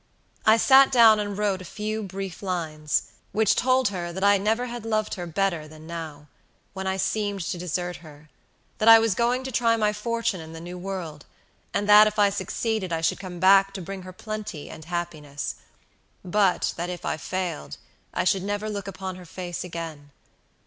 [0.47, 3.03] I sat down and wrote a few brief lines,
[3.33, 6.25] which told her that I never had loved her better than now,
[6.73, 8.27] when I seemed to desert her;
[8.79, 11.27] that I was going to try my fortune in the new world,
[11.71, 15.57] and that if I succeeded I should come back to bring her plenty and happiness;
[16.25, 17.77] but that if I failed
[18.11, 20.09] I should never look upon her face again.